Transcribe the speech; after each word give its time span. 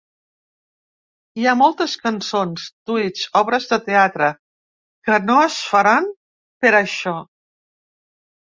Hi 1.41 1.45
ha 1.49 1.53
moltes 1.59 1.93
cançons, 2.05 2.65
tuits, 2.91 3.27
obres 3.41 3.69
de 3.73 3.79
teatre… 3.91 4.31
que 5.09 5.21
no 5.29 5.37
es 5.45 5.61
faran 5.75 6.11
per 6.65 6.73
això. 6.81 7.19